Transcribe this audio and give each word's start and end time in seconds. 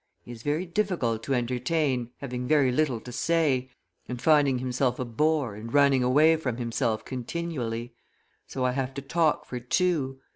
He 0.23 0.31
is 0.31 0.41
very 0.41 0.65
difficult 0.65 1.21
to 1.21 1.35
entertain, 1.35 2.09
having 2.21 2.47
very 2.47 2.71
little 2.71 2.99
to 3.01 3.11
say, 3.11 3.69
and 4.07 4.19
finding 4.19 4.57
himself 4.57 4.97
a 4.97 5.05
bore, 5.05 5.53
and 5.53 5.71
running 5.71 6.01
away 6.03 6.37
from 6.37 6.57
himself 6.57 7.05
continually; 7.05 7.93
so 8.47 8.65
I 8.65 8.71
have 8.71 8.95
to 8.95 9.03
talk 9.03 9.45
for 9.45 9.59
two. 9.59 10.19